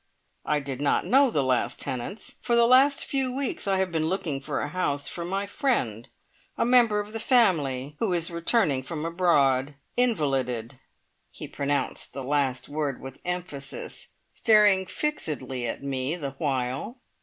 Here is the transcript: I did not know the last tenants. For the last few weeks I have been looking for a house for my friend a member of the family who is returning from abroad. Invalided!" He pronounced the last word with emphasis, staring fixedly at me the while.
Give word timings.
I 0.47 0.59
did 0.59 0.81
not 0.81 1.05
know 1.05 1.29
the 1.29 1.43
last 1.43 1.79
tenants. 1.79 2.33
For 2.41 2.55
the 2.55 2.65
last 2.65 3.05
few 3.05 3.35
weeks 3.35 3.67
I 3.67 3.77
have 3.77 3.91
been 3.91 4.07
looking 4.07 4.41
for 4.41 4.59
a 4.59 4.69
house 4.69 5.07
for 5.07 5.23
my 5.23 5.45
friend 5.45 6.07
a 6.57 6.65
member 6.65 6.99
of 6.99 7.13
the 7.13 7.19
family 7.19 7.95
who 7.99 8.11
is 8.11 8.31
returning 8.31 8.81
from 8.81 9.05
abroad. 9.05 9.75
Invalided!" 9.95 10.79
He 11.31 11.47
pronounced 11.47 12.13
the 12.13 12.23
last 12.23 12.67
word 12.67 12.99
with 12.99 13.19
emphasis, 13.23 14.07
staring 14.33 14.87
fixedly 14.87 15.67
at 15.67 15.83
me 15.83 16.15
the 16.15 16.31
while. 16.31 16.97